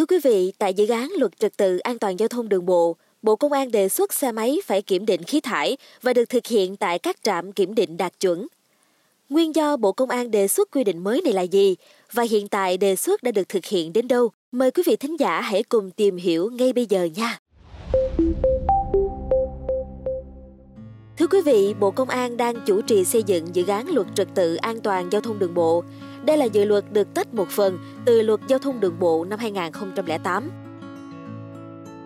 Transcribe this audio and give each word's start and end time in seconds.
Thưa 0.00 0.06
quý 0.06 0.18
vị, 0.24 0.52
tại 0.58 0.74
dự 0.74 0.88
án 0.88 1.10
luật 1.18 1.38
trật 1.38 1.56
tự 1.56 1.78
an 1.78 1.98
toàn 1.98 2.18
giao 2.18 2.28
thông 2.28 2.48
đường 2.48 2.66
bộ, 2.66 2.96
Bộ 3.22 3.36
Công 3.36 3.52
an 3.52 3.70
đề 3.70 3.88
xuất 3.88 4.12
xe 4.12 4.32
máy 4.32 4.58
phải 4.66 4.82
kiểm 4.82 5.06
định 5.06 5.22
khí 5.22 5.40
thải 5.40 5.76
và 6.02 6.12
được 6.12 6.28
thực 6.28 6.46
hiện 6.46 6.76
tại 6.76 6.98
các 6.98 7.16
trạm 7.22 7.52
kiểm 7.52 7.74
định 7.74 7.96
đạt 7.96 8.20
chuẩn. 8.20 8.46
Nguyên 9.28 9.54
do 9.54 9.76
Bộ 9.76 9.92
Công 9.92 10.10
an 10.10 10.30
đề 10.30 10.48
xuất 10.48 10.70
quy 10.70 10.84
định 10.84 11.04
mới 11.04 11.22
này 11.24 11.32
là 11.32 11.42
gì 11.42 11.76
và 12.12 12.22
hiện 12.22 12.48
tại 12.48 12.76
đề 12.76 12.96
xuất 12.96 13.22
đã 13.22 13.30
được 13.30 13.48
thực 13.48 13.64
hiện 13.64 13.92
đến 13.92 14.08
đâu? 14.08 14.30
Mời 14.52 14.70
quý 14.70 14.82
vị 14.86 14.96
thính 14.96 15.20
giả 15.20 15.40
hãy 15.40 15.62
cùng 15.62 15.90
tìm 15.90 16.16
hiểu 16.16 16.50
ngay 16.50 16.72
bây 16.72 16.86
giờ 16.86 17.08
nha. 17.16 17.38
Thưa 21.18 21.26
quý 21.26 21.40
vị, 21.44 21.74
Bộ 21.80 21.90
Công 21.90 22.08
an 22.08 22.36
đang 22.36 22.54
chủ 22.66 22.80
trì 22.80 23.04
xây 23.04 23.22
dựng 23.22 23.46
dự 23.52 23.66
án 23.66 23.88
luật 23.88 24.06
trật 24.14 24.28
tự 24.34 24.54
an 24.54 24.80
toàn 24.80 25.08
giao 25.12 25.20
thông 25.20 25.38
đường 25.38 25.54
bộ. 25.54 25.84
Đây 26.24 26.36
là 26.36 26.44
dự 26.44 26.64
luật 26.64 26.92
được 26.92 27.14
tách 27.14 27.34
một 27.34 27.48
phần 27.48 27.78
từ 28.04 28.22
luật 28.22 28.40
giao 28.48 28.58
thông 28.58 28.80
đường 28.80 28.98
bộ 28.98 29.24
năm 29.24 29.38
2008. 29.38 30.50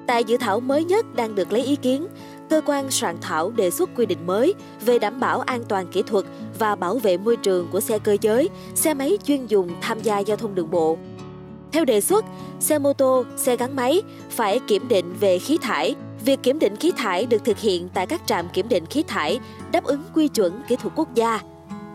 Tại 0.06 0.24
dự 0.24 0.36
thảo 0.36 0.60
mới 0.60 0.84
nhất 0.84 1.14
đang 1.14 1.34
được 1.34 1.52
lấy 1.52 1.64
ý 1.64 1.76
kiến, 1.76 2.06
cơ 2.50 2.60
quan 2.66 2.90
soạn 2.90 3.16
thảo 3.20 3.50
đề 3.50 3.70
xuất 3.70 3.90
quy 3.96 4.06
định 4.06 4.26
mới 4.26 4.54
về 4.84 4.98
đảm 4.98 5.20
bảo 5.20 5.40
an 5.40 5.64
toàn 5.68 5.86
kỹ 5.92 6.02
thuật 6.02 6.24
và 6.58 6.76
bảo 6.76 6.98
vệ 6.98 7.16
môi 7.16 7.36
trường 7.36 7.68
của 7.72 7.80
xe 7.80 7.98
cơ 7.98 8.16
giới, 8.20 8.50
xe 8.74 8.94
máy 8.94 9.18
chuyên 9.24 9.46
dùng 9.46 9.70
tham 9.80 10.02
gia 10.02 10.18
giao 10.18 10.36
thông 10.36 10.54
đường 10.54 10.70
bộ. 10.70 10.98
Theo 11.72 11.84
đề 11.84 12.00
xuất, 12.00 12.24
xe 12.60 12.78
mô 12.78 12.92
tô, 12.92 13.24
xe 13.36 13.56
gắn 13.56 13.76
máy 13.76 14.02
phải 14.30 14.60
kiểm 14.66 14.88
định 14.88 15.14
về 15.20 15.38
khí 15.38 15.58
thải. 15.62 15.94
Việc 16.24 16.42
kiểm 16.42 16.58
định 16.58 16.76
khí 16.76 16.92
thải 16.96 17.26
được 17.26 17.44
thực 17.44 17.58
hiện 17.58 17.88
tại 17.94 18.06
các 18.06 18.22
trạm 18.26 18.48
kiểm 18.52 18.68
định 18.68 18.86
khí 18.86 19.02
thải 19.02 19.40
đáp 19.72 19.84
ứng 19.84 20.02
quy 20.14 20.28
chuẩn 20.28 20.62
kỹ 20.68 20.76
thuật 20.76 20.92
quốc 20.96 21.14
gia. 21.14 21.40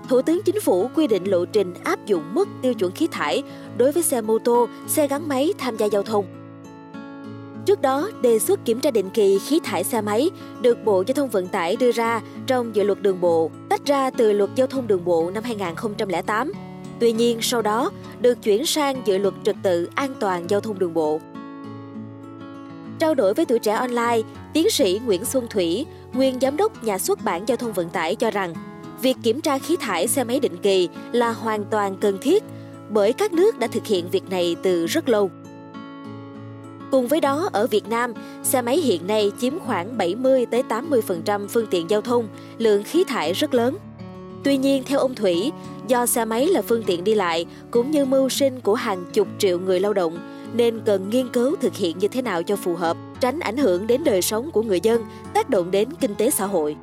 Thủ 0.09 0.21
tướng 0.21 0.41
Chính 0.45 0.61
phủ 0.61 0.89
quy 0.95 1.07
định 1.07 1.23
lộ 1.23 1.45
trình 1.45 1.73
áp 1.83 2.05
dụng 2.05 2.33
mức 2.33 2.47
tiêu 2.61 2.73
chuẩn 2.73 2.91
khí 2.91 3.07
thải 3.11 3.43
đối 3.77 3.91
với 3.91 4.03
xe 4.03 4.21
mô 4.21 4.39
tô, 4.39 4.67
xe 4.87 5.07
gắn 5.07 5.27
máy 5.27 5.53
tham 5.57 5.77
gia 5.77 5.85
giao 5.85 6.03
thông. 6.03 6.25
Trước 7.65 7.81
đó, 7.81 8.09
đề 8.21 8.39
xuất 8.39 8.65
kiểm 8.65 8.79
tra 8.79 8.91
định 8.91 9.09
kỳ 9.09 9.39
khí 9.39 9.59
thải 9.63 9.83
xe 9.83 10.01
máy 10.01 10.29
được 10.61 10.85
Bộ 10.85 11.03
Giao 11.07 11.15
thông 11.15 11.29
Vận 11.29 11.47
tải 11.47 11.75
đưa 11.75 11.91
ra 11.91 12.21
trong 12.47 12.75
dự 12.75 12.83
luật 12.83 13.01
đường 13.01 13.21
bộ, 13.21 13.51
tách 13.69 13.85
ra 13.85 14.09
từ 14.09 14.33
luật 14.33 14.49
giao 14.55 14.67
thông 14.67 14.87
đường 14.87 15.05
bộ 15.05 15.31
năm 15.33 15.43
2008. 15.43 16.51
Tuy 16.99 17.11
nhiên, 17.11 17.37
sau 17.41 17.61
đó 17.61 17.91
được 18.21 18.43
chuyển 18.43 18.65
sang 18.65 19.01
dự 19.05 19.17
luật 19.17 19.33
trật 19.43 19.55
tự 19.63 19.89
an 19.95 20.13
toàn 20.19 20.49
giao 20.49 20.59
thông 20.59 20.79
đường 20.79 20.93
bộ. 20.93 21.19
Trao 22.99 23.15
đổi 23.15 23.33
với 23.33 23.45
tuổi 23.45 23.59
trẻ 23.59 23.73
online, 23.73 24.21
tiến 24.53 24.69
sĩ 24.69 25.01
Nguyễn 25.05 25.25
Xuân 25.25 25.47
Thủy, 25.49 25.85
nguyên 26.13 26.39
giám 26.39 26.57
đốc 26.57 26.83
nhà 26.83 26.97
xuất 26.97 27.23
bản 27.23 27.47
giao 27.47 27.57
thông 27.57 27.73
vận 27.73 27.89
tải 27.89 28.15
cho 28.15 28.31
rằng, 28.31 28.53
việc 29.01 29.17
kiểm 29.23 29.41
tra 29.41 29.57
khí 29.57 29.75
thải 29.79 30.07
xe 30.07 30.23
máy 30.23 30.39
định 30.39 30.57
kỳ 30.57 30.89
là 31.11 31.31
hoàn 31.31 31.65
toàn 31.65 31.95
cần 32.01 32.17
thiết 32.21 32.43
bởi 32.89 33.13
các 33.13 33.33
nước 33.33 33.59
đã 33.59 33.67
thực 33.67 33.85
hiện 33.85 34.09
việc 34.11 34.29
này 34.29 34.55
từ 34.63 34.85
rất 34.85 35.09
lâu. 35.09 35.31
Cùng 36.91 37.07
với 37.07 37.21
đó, 37.21 37.49
ở 37.53 37.67
Việt 37.67 37.89
Nam, 37.89 38.13
xe 38.43 38.61
máy 38.61 38.77
hiện 38.77 39.07
nay 39.07 39.31
chiếm 39.41 39.59
khoảng 39.59 39.97
70 39.97 40.45
tới 40.45 40.63
80% 40.69 41.47
phương 41.47 41.67
tiện 41.67 41.89
giao 41.89 42.01
thông, 42.01 42.27
lượng 42.57 42.83
khí 42.83 43.03
thải 43.03 43.33
rất 43.33 43.53
lớn. 43.53 43.77
Tuy 44.43 44.57
nhiên, 44.57 44.83
theo 44.85 44.99
ông 44.99 45.15
Thủy, 45.15 45.51
do 45.87 46.05
xe 46.05 46.25
máy 46.25 46.47
là 46.47 46.61
phương 46.61 46.83
tiện 46.83 47.03
đi 47.03 47.15
lại 47.15 47.45
cũng 47.71 47.91
như 47.91 48.05
mưu 48.05 48.29
sinh 48.29 48.61
của 48.61 48.75
hàng 48.75 49.03
chục 49.13 49.27
triệu 49.37 49.59
người 49.59 49.79
lao 49.79 49.93
động, 49.93 50.19
nên 50.53 50.81
cần 50.85 51.09
nghiên 51.09 51.29
cứu 51.29 51.55
thực 51.61 51.75
hiện 51.75 51.99
như 51.99 52.07
thế 52.07 52.21
nào 52.21 52.43
cho 52.43 52.55
phù 52.55 52.75
hợp, 52.75 52.97
tránh 53.19 53.39
ảnh 53.39 53.57
hưởng 53.57 53.87
đến 53.87 54.03
đời 54.03 54.21
sống 54.21 54.51
của 54.51 54.63
người 54.63 54.79
dân, 54.83 55.03
tác 55.33 55.49
động 55.49 55.71
đến 55.71 55.89
kinh 55.99 56.15
tế 56.15 56.29
xã 56.29 56.45
hội. 56.45 56.75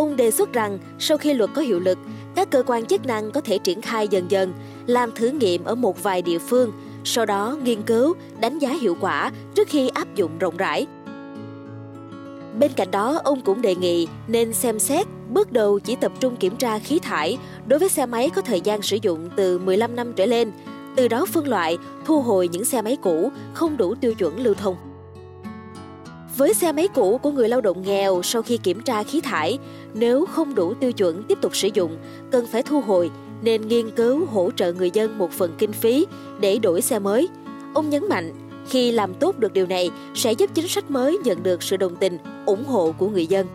Ông 0.00 0.16
đề 0.16 0.30
xuất 0.30 0.52
rằng 0.52 0.78
sau 0.98 1.16
khi 1.16 1.34
luật 1.34 1.50
có 1.54 1.62
hiệu 1.62 1.80
lực, 1.80 1.98
các 2.34 2.50
cơ 2.50 2.62
quan 2.66 2.86
chức 2.86 3.06
năng 3.06 3.30
có 3.30 3.40
thể 3.40 3.58
triển 3.58 3.82
khai 3.82 4.08
dần 4.08 4.30
dần, 4.30 4.52
làm 4.86 5.12
thử 5.12 5.28
nghiệm 5.28 5.64
ở 5.64 5.74
một 5.74 6.02
vài 6.02 6.22
địa 6.22 6.38
phương– 6.38 6.72
sau 7.04 7.26
đó 7.26 7.56
nghiên 7.64 7.82
cứu, 7.82 8.14
đánh 8.40 8.58
giá 8.58 8.72
hiệu 8.80 8.96
quả 9.00 9.32
trước 9.54 9.68
khi 9.68 9.88
áp 9.88 10.14
dụng 10.14 10.38
rộng 10.38 10.56
rãi. 10.56 10.86
Bên 12.58 12.72
cạnh 12.76 12.90
đó, 12.90 13.20
ông 13.24 13.40
cũng 13.40 13.62
đề 13.62 13.74
nghị 13.74 14.08
nên 14.28 14.52
xem 14.52 14.78
xét 14.78 15.06
bước 15.30 15.52
đầu 15.52 15.78
chỉ 15.78 15.96
tập 15.96 16.12
trung 16.20 16.36
kiểm 16.36 16.56
tra 16.56 16.78
khí 16.78 16.98
thải 16.98 17.38
đối 17.66 17.78
với 17.78 17.88
xe 17.88 18.06
máy 18.06 18.30
có 18.30 18.42
thời 18.42 18.60
gian 18.60 18.82
sử 18.82 18.98
dụng 19.02 19.28
từ 19.36 19.58
15 19.58 19.96
năm 19.96 20.12
trở 20.12 20.26
lên, 20.26 20.52
từ 20.96 21.08
đó 21.08 21.26
phân 21.32 21.48
loại, 21.48 21.78
thu 22.04 22.22
hồi 22.22 22.48
những 22.48 22.64
xe 22.64 22.82
máy 22.82 22.96
cũ 23.02 23.30
không 23.54 23.76
đủ 23.76 23.94
tiêu 23.94 24.14
chuẩn 24.14 24.40
lưu 24.40 24.54
thông. 24.54 24.76
Với 26.36 26.54
xe 26.54 26.72
máy 26.72 26.88
cũ 26.94 27.18
của 27.22 27.30
người 27.30 27.48
lao 27.48 27.60
động 27.60 27.82
nghèo 27.82 28.22
sau 28.22 28.42
khi 28.42 28.56
kiểm 28.56 28.80
tra 28.82 29.02
khí 29.02 29.20
thải, 29.20 29.58
nếu 29.94 30.26
không 30.26 30.54
đủ 30.54 30.74
tiêu 30.74 30.92
chuẩn 30.92 31.22
tiếp 31.22 31.38
tục 31.40 31.56
sử 31.56 31.68
dụng, 31.74 31.96
cần 32.30 32.46
phải 32.46 32.62
thu 32.62 32.80
hồi 32.80 33.10
nên 33.42 33.68
nghiên 33.68 33.90
cứu 33.90 34.26
hỗ 34.26 34.50
trợ 34.56 34.72
người 34.72 34.90
dân 34.90 35.18
một 35.18 35.30
phần 35.32 35.54
kinh 35.58 35.72
phí 35.72 36.06
để 36.40 36.58
đổi 36.58 36.82
xe 36.82 36.98
mới. 36.98 37.28
Ông 37.74 37.90
nhấn 37.90 38.08
mạnh, 38.08 38.32
khi 38.68 38.92
làm 38.92 39.14
tốt 39.14 39.38
được 39.38 39.52
điều 39.52 39.66
này 39.66 39.90
sẽ 40.14 40.32
giúp 40.32 40.50
chính 40.54 40.68
sách 40.68 40.90
mới 40.90 41.18
nhận 41.24 41.42
được 41.42 41.62
sự 41.62 41.76
đồng 41.76 41.96
tình, 41.96 42.18
ủng 42.46 42.64
hộ 42.64 42.92
của 42.98 43.08
người 43.08 43.26
dân. 43.26 43.46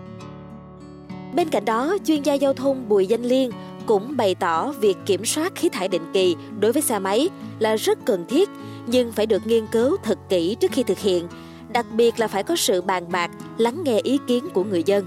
Bên 1.35 1.49
cạnh 1.49 1.65
đó, 1.65 1.97
chuyên 2.05 2.21
gia 2.21 2.33
giao 2.33 2.53
thông 2.53 2.89
Bùi 2.89 3.07
Danh 3.07 3.23
Liên 3.23 3.51
cũng 3.85 4.17
bày 4.17 4.35
tỏ 4.35 4.71
việc 4.71 4.97
kiểm 5.05 5.25
soát 5.25 5.55
khí 5.55 5.69
thải 5.69 5.87
định 5.87 6.05
kỳ 6.13 6.35
đối 6.59 6.71
với 6.71 6.81
xe 6.81 6.99
máy 6.99 7.29
là 7.59 7.75
rất 7.75 8.05
cần 8.05 8.25
thiết 8.29 8.49
nhưng 8.87 9.11
phải 9.11 9.25
được 9.25 9.47
nghiên 9.47 9.67
cứu 9.67 9.97
thật 10.03 10.19
kỹ 10.29 10.55
trước 10.59 10.71
khi 10.71 10.83
thực 10.83 10.99
hiện, 10.99 11.27
đặc 11.75 11.85
biệt 11.91 12.19
là 12.19 12.27
phải 12.27 12.43
có 12.43 12.55
sự 12.55 12.81
bàn 12.81 13.11
bạc, 13.11 13.31
lắng 13.57 13.83
nghe 13.83 13.99
ý 13.99 14.19
kiến 14.27 14.47
của 14.53 14.63
người 14.63 14.83
dân. 14.83 15.05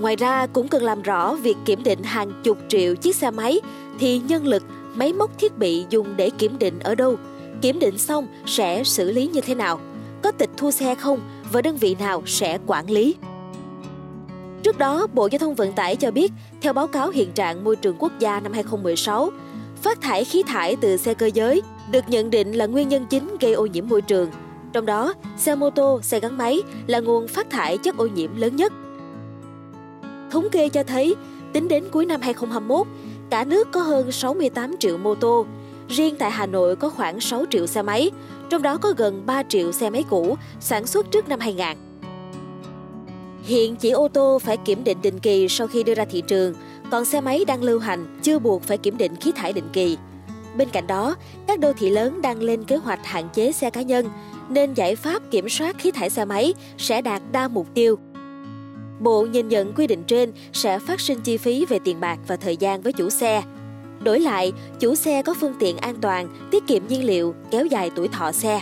Ngoài 0.00 0.16
ra 0.16 0.46
cũng 0.46 0.68
cần 0.68 0.82
làm 0.82 1.02
rõ 1.02 1.34
việc 1.34 1.56
kiểm 1.64 1.82
định 1.82 2.02
hàng 2.02 2.32
chục 2.44 2.58
triệu 2.68 2.94
chiếc 2.94 3.16
xe 3.16 3.30
máy 3.30 3.60
thì 3.98 4.18
nhân 4.18 4.46
lực, 4.46 4.62
máy 4.94 5.12
móc 5.12 5.38
thiết 5.38 5.58
bị 5.58 5.84
dùng 5.90 6.16
để 6.16 6.30
kiểm 6.38 6.58
định 6.58 6.78
ở 6.78 6.94
đâu, 6.94 7.16
kiểm 7.62 7.78
định 7.78 7.98
xong 7.98 8.26
sẽ 8.46 8.84
xử 8.84 9.10
lý 9.12 9.26
như 9.26 9.40
thế 9.40 9.54
nào, 9.54 9.80
có 10.22 10.30
tịch 10.30 10.50
thu 10.56 10.70
xe 10.70 10.94
không 10.94 11.20
và 11.52 11.62
đơn 11.62 11.76
vị 11.76 11.96
nào 12.00 12.22
sẽ 12.26 12.58
quản 12.66 12.90
lý. 12.90 13.14
Trước 14.62 14.78
đó, 14.78 15.06
Bộ 15.14 15.28
Giao 15.32 15.38
thông 15.38 15.54
Vận 15.54 15.72
tải 15.72 15.96
cho 15.96 16.10
biết, 16.10 16.32
theo 16.60 16.72
báo 16.72 16.86
cáo 16.86 17.10
hiện 17.10 17.32
trạng 17.32 17.64
môi 17.64 17.76
trường 17.76 17.96
quốc 17.98 18.12
gia 18.18 18.40
năm 18.40 18.52
2016, 18.52 19.30
phát 19.82 20.00
thải 20.00 20.24
khí 20.24 20.42
thải 20.46 20.76
từ 20.76 20.96
xe 20.96 21.14
cơ 21.14 21.26
giới 21.26 21.62
được 21.90 22.04
nhận 22.08 22.30
định 22.30 22.52
là 22.52 22.66
nguyên 22.66 22.88
nhân 22.88 23.06
chính 23.10 23.36
gây 23.40 23.52
ô 23.52 23.66
nhiễm 23.66 23.88
môi 23.88 24.02
trường. 24.02 24.30
Trong 24.72 24.86
đó, 24.86 25.14
xe 25.36 25.54
mô 25.54 25.70
tô, 25.70 26.00
xe 26.02 26.20
gắn 26.20 26.38
máy 26.38 26.62
là 26.86 27.00
nguồn 27.00 27.28
phát 27.28 27.50
thải 27.50 27.78
chất 27.78 27.96
ô 27.96 28.06
nhiễm 28.06 28.36
lớn 28.36 28.56
nhất– 28.56 28.72
Thống 30.30 30.48
kê 30.50 30.68
cho 30.68 30.82
thấy, 30.82 31.16
tính 31.52 31.68
đến 31.68 31.84
cuối 31.90 32.06
năm 32.06 32.20
2021, 32.20 32.86
cả 33.30 33.44
nước 33.44 33.68
có 33.72 33.80
hơn 33.80 34.12
68 34.12 34.76
triệu 34.78 34.98
mô 34.98 35.14
tô. 35.14 35.46
Riêng 35.88 36.14
tại 36.18 36.30
Hà 36.30 36.46
Nội 36.46 36.76
có 36.76 36.90
khoảng 36.90 37.20
6 37.20 37.44
triệu 37.50 37.66
xe 37.66 37.82
máy, 37.82 38.10
trong 38.50 38.62
đó 38.62 38.76
có 38.76 38.94
gần 38.96 39.22
3 39.26 39.42
triệu 39.42 39.72
xe 39.72 39.90
máy 39.90 40.04
cũ 40.10 40.36
sản 40.60 40.86
xuất 40.86 41.10
trước 41.10 41.28
năm 41.28 41.40
2000. 41.40 41.66
Hiện 43.42 43.76
chỉ 43.76 43.90
ô 43.90 44.08
tô 44.08 44.38
phải 44.38 44.56
kiểm 44.56 44.84
định 44.84 44.98
định 45.02 45.18
kỳ 45.18 45.48
sau 45.48 45.66
khi 45.66 45.82
đưa 45.82 45.94
ra 45.94 46.04
thị 46.04 46.22
trường, 46.28 46.54
còn 46.90 47.04
xe 47.04 47.20
máy 47.20 47.44
đang 47.44 47.62
lưu 47.62 47.78
hành 47.78 48.18
chưa 48.22 48.38
buộc 48.38 48.62
phải 48.62 48.78
kiểm 48.78 48.98
định 48.98 49.16
khí 49.16 49.32
thải 49.32 49.52
định 49.52 49.68
kỳ. 49.72 49.96
Bên 50.56 50.68
cạnh 50.68 50.86
đó, 50.86 51.16
các 51.46 51.60
đô 51.60 51.72
thị 51.72 51.90
lớn 51.90 52.22
đang 52.22 52.42
lên 52.42 52.64
kế 52.64 52.76
hoạch 52.76 53.06
hạn 53.06 53.28
chế 53.34 53.52
xe 53.52 53.70
cá 53.70 53.82
nhân, 53.82 54.08
nên 54.50 54.74
giải 54.74 54.96
pháp 54.96 55.22
kiểm 55.30 55.48
soát 55.48 55.78
khí 55.78 55.90
thải 55.90 56.10
xe 56.10 56.24
máy 56.24 56.54
sẽ 56.78 57.02
đạt 57.02 57.22
đa 57.32 57.48
mục 57.48 57.66
tiêu 57.74 57.98
Bộ 59.00 59.22
nhìn 59.22 59.48
nhận 59.48 59.72
quy 59.72 59.86
định 59.86 60.02
trên 60.06 60.32
sẽ 60.52 60.78
phát 60.78 61.00
sinh 61.00 61.20
chi 61.20 61.36
phí 61.36 61.64
về 61.64 61.78
tiền 61.84 62.00
bạc 62.00 62.18
và 62.26 62.36
thời 62.36 62.56
gian 62.56 62.82
với 62.82 62.92
chủ 62.92 63.10
xe. 63.10 63.42
Đổi 64.02 64.20
lại, 64.20 64.52
chủ 64.80 64.94
xe 64.94 65.22
có 65.22 65.34
phương 65.40 65.54
tiện 65.58 65.76
an 65.76 65.96
toàn, 66.00 66.28
tiết 66.50 66.66
kiệm 66.66 66.86
nhiên 66.86 67.04
liệu, 67.04 67.34
kéo 67.50 67.66
dài 67.66 67.90
tuổi 67.96 68.08
thọ 68.08 68.32
xe. 68.32 68.60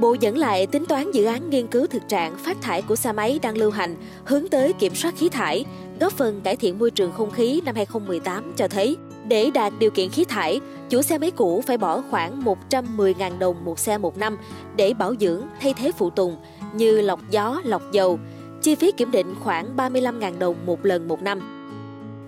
Bộ 0.00 0.16
dẫn 0.20 0.38
lại 0.38 0.66
tính 0.66 0.86
toán 0.86 1.12
dự 1.12 1.24
án 1.24 1.50
nghiên 1.50 1.66
cứu 1.66 1.86
thực 1.86 2.02
trạng 2.08 2.36
phát 2.38 2.62
thải 2.62 2.82
của 2.82 2.96
xe 2.96 3.12
máy 3.12 3.38
đang 3.42 3.58
lưu 3.58 3.70
hành 3.70 3.96
hướng 4.24 4.48
tới 4.48 4.72
kiểm 4.72 4.94
soát 4.94 5.14
khí 5.16 5.28
thải, 5.28 5.64
góp 6.00 6.12
phần 6.12 6.40
cải 6.40 6.56
thiện 6.56 6.78
môi 6.78 6.90
trường 6.90 7.12
không 7.12 7.30
khí 7.30 7.60
năm 7.64 7.74
2018 7.74 8.52
cho 8.56 8.68
thấy, 8.68 8.96
để 9.28 9.50
đạt 9.50 9.72
điều 9.78 9.90
kiện 9.90 10.10
khí 10.10 10.24
thải, 10.24 10.60
chủ 10.94 11.02
xe 11.02 11.18
máy 11.18 11.30
cũ 11.30 11.62
phải 11.66 11.78
bỏ 11.78 12.02
khoảng 12.10 12.42
110.000 12.70 13.38
đồng 13.38 13.64
một 13.64 13.78
xe 13.78 13.98
một 13.98 14.18
năm 14.18 14.38
để 14.76 14.94
bảo 14.94 15.14
dưỡng 15.20 15.42
thay 15.60 15.74
thế 15.74 15.92
phụ 15.98 16.10
tùng 16.10 16.36
như 16.74 17.00
lọc 17.00 17.20
gió, 17.30 17.60
lọc 17.64 17.82
dầu, 17.92 18.18
chi 18.62 18.74
phí 18.74 18.92
kiểm 18.92 19.10
định 19.10 19.34
khoảng 19.40 19.76
35.000 19.76 20.38
đồng 20.38 20.56
một 20.66 20.84
lần 20.84 21.08
một 21.08 21.22
năm. 21.22 21.40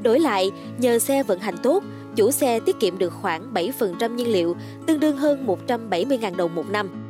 Đổi 0.03 0.21
lại, 0.21 0.51
nhờ 0.79 0.99
xe 0.99 1.23
vận 1.23 1.39
hành 1.39 1.55
tốt, 1.63 1.85
chủ 2.17 2.31
xe 2.31 2.61
tiết 2.61 2.81
kiệm 2.81 2.99
được 2.99 3.13
khoảng 3.13 3.55
7% 3.55 4.15
nhiên 4.15 4.33
liệu, 4.33 4.57
tương 4.87 5.01
đương 5.01 5.17
hơn 5.17 5.47
170.000 5.69 6.37
đồng 6.37 6.55
một 6.55 6.71
năm. 6.71 7.06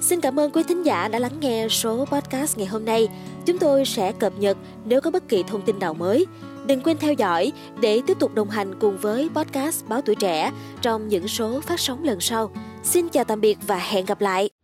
Xin 0.00 0.20
cảm 0.20 0.40
ơn 0.40 0.50
quý 0.50 0.62
thính 0.62 0.82
giả 0.82 1.08
đã 1.08 1.18
lắng 1.18 1.40
nghe 1.40 1.68
số 1.68 2.04
podcast 2.04 2.58
ngày 2.58 2.66
hôm 2.66 2.84
nay. 2.84 3.08
Chúng 3.46 3.58
tôi 3.58 3.84
sẽ 3.84 4.12
cập 4.12 4.32
nhật 4.38 4.56
nếu 4.84 5.00
có 5.00 5.10
bất 5.10 5.28
kỳ 5.28 5.42
thông 5.42 5.62
tin 5.62 5.78
nào 5.78 5.94
mới. 5.94 6.26
Đừng 6.66 6.80
quên 6.82 6.96
theo 6.98 7.12
dõi 7.12 7.52
để 7.80 8.00
tiếp 8.06 8.16
tục 8.20 8.34
đồng 8.34 8.50
hành 8.50 8.74
cùng 8.80 8.98
với 8.98 9.28
podcast 9.34 9.86
Báo 9.88 10.00
Tuổi 10.00 10.14
Trẻ 10.14 10.52
trong 10.82 11.08
những 11.08 11.28
số 11.28 11.60
phát 11.60 11.80
sóng 11.80 12.04
lần 12.04 12.20
sau. 12.20 12.50
Xin 12.84 13.08
chào 13.08 13.24
tạm 13.24 13.40
biệt 13.40 13.58
và 13.66 13.78
hẹn 13.78 14.04
gặp 14.04 14.20
lại! 14.20 14.59